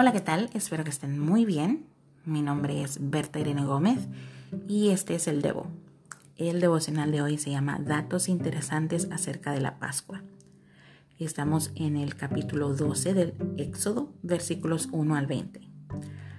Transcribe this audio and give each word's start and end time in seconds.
Hola, 0.00 0.12
¿qué 0.12 0.20
tal? 0.22 0.48
Espero 0.54 0.82
que 0.82 0.88
estén 0.88 1.18
muy 1.18 1.44
bien. 1.44 1.84
Mi 2.24 2.40
nombre 2.40 2.80
es 2.80 3.10
Berta 3.10 3.38
Irene 3.38 3.66
Gómez 3.66 4.08
y 4.66 4.88
este 4.88 5.14
es 5.14 5.28
el 5.28 5.42
Devo. 5.42 5.66
El 6.38 6.62
devocional 6.62 7.12
de 7.12 7.20
hoy 7.20 7.36
se 7.36 7.50
llama 7.50 7.78
Datos 7.78 8.30
interesantes 8.30 9.08
acerca 9.10 9.52
de 9.52 9.60
la 9.60 9.78
Pascua. 9.78 10.22
Estamos 11.18 11.70
en 11.74 11.98
el 11.98 12.16
capítulo 12.16 12.72
12 12.72 13.12
del 13.12 13.34
Éxodo, 13.58 14.10
versículos 14.22 14.88
1 14.90 15.16
al 15.16 15.26
20. 15.26 15.68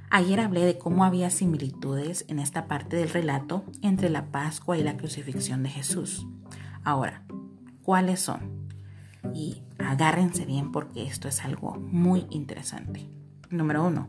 Ayer 0.10 0.40
hablé 0.40 0.66
de 0.66 0.80
cómo 0.80 1.06
había 1.06 1.30
similitudes 1.30 2.26
en 2.30 2.40
esta 2.40 2.68
parte 2.68 2.96
del 2.96 3.10
relato 3.10 3.64
entre 3.84 4.10
la 4.10 4.32
Pascua 4.32 4.76
y 4.80 4.84
la 4.84 4.98
crucifixión 4.98 5.62
de 5.62 5.70
Jesús. 5.70 6.26
Ahora, 6.84 7.26
¿cuáles 7.84 8.22
son? 8.22 8.72
Y 9.36 9.62
agárrense 9.78 10.48
bien 10.48 10.72
porque 10.72 11.06
esto 11.06 11.28
es 11.28 11.46
algo 11.46 11.76
muy 11.76 12.26
interesante. 12.32 13.21
Número 13.52 13.86
uno. 13.86 14.08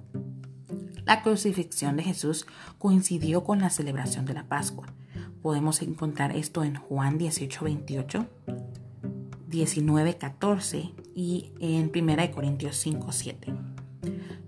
La 1.05 1.23
crucifixión 1.23 1.97
de 1.97 2.05
Jesús 2.05 2.47
coincidió 2.79 3.43
con 3.43 3.61
la 3.61 3.71
celebración 3.71 4.25
de 4.25 4.35
la 4.35 4.45
Pascua. 4.45 4.87
Podemos 5.43 5.83
encontrar 5.83 6.37
esto 6.37 6.63
en 6.63 6.77
Juan 6.77 7.19
18, 7.19 7.65
28, 7.65 8.27
19, 9.49 10.17
14 10.17 10.91
y 11.17 11.53
en 11.59 11.91
1 11.93 12.31
Corintios 12.31 12.77
5, 12.77 13.11
7. 13.11 13.55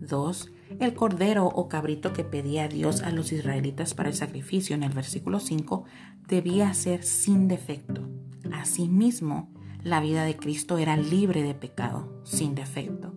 2. 0.01 0.51
El 0.79 0.95
cordero 0.95 1.47
o 1.47 1.69
cabrito 1.69 2.13
que 2.13 2.23
pedía 2.23 2.65
a 2.65 2.69
Dios 2.69 3.03
a 3.03 3.11
los 3.11 3.33
israelitas 3.33 3.95
para 3.95 4.11
el 4.11 4.15
sacrificio 4.15 4.77
en 4.77 4.85
el 4.85 4.93
versículo 4.93 5.41
5 5.41 5.85
debía 6.29 6.73
ser 6.73 7.03
sin 7.03 7.49
defecto. 7.49 8.09
Asimismo, 8.53 9.53
la 9.83 10.01
vida 10.01 10.25
de 10.25 10.37
Cristo 10.37 10.79
era 10.79 10.97
libre 10.97 11.43
de 11.43 11.55
pecado, 11.55 12.23
sin 12.25 12.55
defecto. 12.55 13.13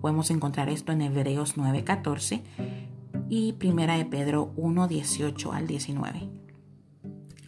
Podemos 0.00 0.30
encontrar 0.30 0.68
esto 0.68 0.92
en 0.92 1.02
Hebreos 1.02 1.56
9:14 1.56 2.42
y 3.28 3.52
Primera 3.54 3.96
de 3.96 4.04
Pedro 4.06 4.52
1:18 4.56 5.52
al 5.52 5.66
19. 5.66 6.28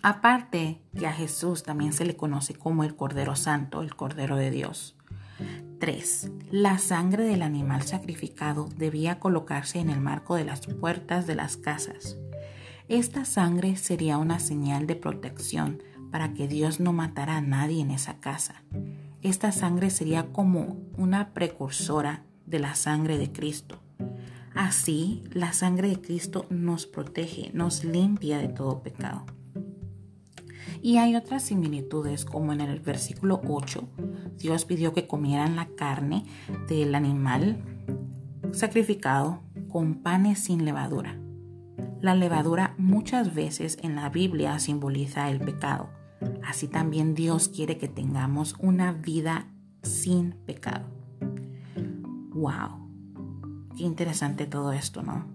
Aparte 0.03 0.83
que 0.99 1.07
a 1.07 1.13
Jesús 1.13 1.63
también 1.63 1.93
se 1.93 2.05
le 2.05 2.17
conoce 2.17 2.55
como 2.55 2.85
el 2.85 2.97
Cordero 2.97 3.37
Santo, 3.37 3.83
el 3.83 3.95
Cordero 3.95 4.37
de 4.37 4.51
Dios. 4.51 4.97
3. 5.79 6.31
La 6.51 6.79
sangre 6.79 7.25
del 7.25 7.43
animal 7.43 7.83
sacrificado 7.83 8.69
debía 8.77 9.19
colocarse 9.19 9.81
en 9.81 9.91
el 9.91 10.01
marco 10.01 10.37
de 10.37 10.45
las 10.45 10.67
puertas 10.67 11.27
de 11.27 11.35
las 11.35 11.57
casas. 11.57 12.19
Esta 12.89 13.25
sangre 13.25 13.77
sería 13.77 14.19
una 14.19 14.39
señal 14.39 14.87
de 14.87 14.97
protección 14.97 15.83
para 16.11 16.35
que 16.35 16.47
Dios 16.47 16.79
no 16.79 16.93
matara 16.93 17.39
a 17.39 17.41
nadie 17.41 17.81
en 17.81 17.91
esa 17.91 18.21
casa. 18.21 18.63
Esta 19.23 19.51
sangre 19.51 19.91
sería 19.91 20.33
como 20.33 20.79
una 20.97 21.33
precursora 21.33 22.25
de 22.47 22.59
la 22.59 22.75
sangre 22.75 23.19
de 23.19 23.33
Cristo. 23.33 23.79
Así, 24.55 25.23
la 25.33 25.53
sangre 25.53 25.89
de 25.89 26.01
Cristo 26.01 26.47
nos 26.51 26.87
protege, 26.87 27.51
nos 27.55 27.85
limpia 27.85 28.39
de 28.39 28.49
todo 28.49 28.83
pecado. 28.83 29.25
Y 30.83 30.99
hay 30.99 31.15
otras 31.15 31.45
similitudes, 31.45 32.25
como 32.25 32.53
en 32.53 32.61
el 32.61 32.81
versículo 32.81 33.41
8, 33.49 33.89
Dios 34.37 34.65
pidió 34.65 34.93
que 34.93 35.07
comieran 35.07 35.57
la 35.57 35.69
carne 35.69 36.25
del 36.69 36.95
animal 36.95 37.63
sacrificado 38.53 39.43
con 39.69 40.03
panes 40.03 40.41
sin 40.41 40.65
levadura. 40.65 41.19
La 42.01 42.17
levadura 42.17 42.75
muchas 42.79 43.33
veces 43.33 43.79
en 43.83 43.95
la 43.95 44.09
Biblia 44.09 44.59
simboliza 44.59 45.31
el 45.31 45.39
pecado. 45.39 45.89
Así 46.45 46.67
también 46.67 47.15
Dios 47.15 47.49
quiere 47.49 47.79
que 47.79 47.89
tengamos 47.89 48.57
una 48.59 48.93
vida 48.93 49.47
sin 49.83 50.33
pecado. 50.33 51.02
¡Wow! 52.35 52.91
Qué 53.77 53.85
interesante 53.85 54.47
todo 54.47 54.73
esto, 54.73 55.03
¿no? 55.03 55.27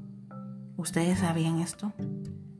¿Ustedes 0.77 1.19
sabían 1.19 1.59
esto? 1.59 1.93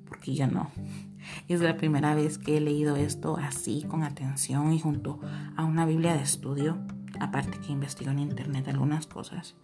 Porque 0.06 0.34
yo 0.34 0.48
no. 0.48 0.72
Es 1.48 1.60
la 1.60 1.76
primera 1.76 2.16
vez 2.16 2.38
que 2.38 2.58
he 2.58 2.62
leído 2.62 2.96
esto 2.96 3.38
así, 3.38 3.84
con 3.88 4.04
atención 4.04 4.72
y 4.72 4.80
junto 4.80 5.20
a 5.58 5.66
una 5.66 5.86
Biblia 5.86 6.14
de 6.14 6.22
estudio. 6.22 6.78
Aparte 7.20 7.60
que 7.60 7.72
investigo 7.72 8.12
en 8.12 8.20
internet 8.20 8.68
algunas 8.68 9.08
cosas. 9.08 9.56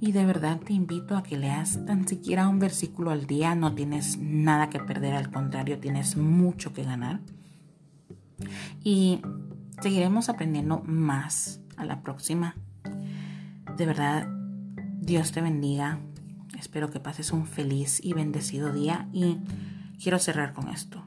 Y 0.00 0.12
de 0.12 0.24
verdad 0.24 0.58
te 0.60 0.72
invito 0.72 1.16
a 1.16 1.22
que 1.22 1.36
leas 1.36 1.84
tan 1.84 2.06
siquiera 2.08 2.48
un 2.48 2.60
versículo 2.60 3.10
al 3.10 3.26
día. 3.26 3.54
No 3.54 3.74
tienes 3.74 4.18
nada 4.18 4.70
que 4.70 4.80
perder, 4.80 5.14
al 5.14 5.30
contrario, 5.30 5.80
tienes 5.80 6.16
mucho 6.16 6.72
que 6.72 6.84
ganar. 6.84 7.20
Y 8.82 9.20
seguiremos 9.80 10.28
aprendiendo 10.28 10.82
más 10.86 11.60
a 11.76 11.84
la 11.84 12.02
próxima. 12.02 12.54
De 13.76 13.86
verdad, 13.86 14.28
Dios 15.00 15.32
te 15.32 15.40
bendiga. 15.40 16.00
Espero 16.58 16.90
que 16.90 17.00
pases 17.00 17.32
un 17.32 17.46
feliz 17.46 18.00
y 18.02 18.12
bendecido 18.12 18.72
día 18.72 19.08
y 19.12 19.38
quiero 20.00 20.18
cerrar 20.18 20.52
con 20.52 20.68
esto. 20.68 21.04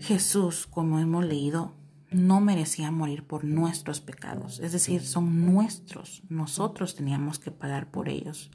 Jesús, 0.00 0.66
como 0.66 0.98
hemos 0.98 1.24
leído, 1.24 1.74
no 2.10 2.40
merecía 2.40 2.90
morir 2.90 3.26
por 3.26 3.44
nuestros 3.44 4.00
pecados, 4.00 4.60
es 4.60 4.72
decir, 4.72 5.02
son 5.02 5.46
nuestros, 5.52 6.22
nosotros 6.28 6.94
teníamos 6.94 7.38
que 7.38 7.50
pagar 7.50 7.90
por 7.90 8.08
ellos, 8.08 8.50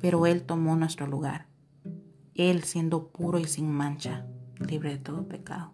pero 0.00 0.26
Él 0.26 0.42
tomó 0.42 0.74
nuestro 0.76 1.06
lugar, 1.06 1.46
Él 2.34 2.64
siendo 2.64 3.08
puro 3.08 3.38
y 3.38 3.44
sin 3.44 3.70
mancha, 3.70 4.26
libre 4.58 4.90
de 4.90 4.98
todo 4.98 5.28
pecado. 5.28 5.72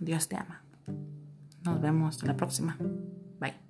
Dios 0.00 0.28
te 0.28 0.36
ama. 0.36 0.62
Nos 1.64 1.80
vemos 1.80 2.22
la 2.24 2.36
próxima. 2.36 2.76
Bye. 3.40 3.67